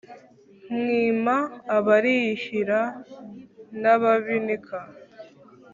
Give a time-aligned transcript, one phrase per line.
[0.73, 1.35] mwima
[1.77, 2.79] abarihira
[3.81, 4.79] n’abinika;